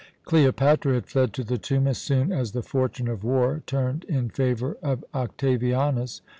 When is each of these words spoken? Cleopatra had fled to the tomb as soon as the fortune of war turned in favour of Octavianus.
Cleopatra 0.25 0.95
had 0.95 1.05
fled 1.05 1.31
to 1.33 1.43
the 1.43 1.59
tomb 1.59 1.85
as 1.85 1.99
soon 1.99 2.31
as 2.31 2.53
the 2.53 2.63
fortune 2.63 3.07
of 3.07 3.23
war 3.23 3.61
turned 3.67 4.03
in 4.05 4.29
favour 4.29 4.75
of 4.81 5.05
Octavianus. 5.13 6.21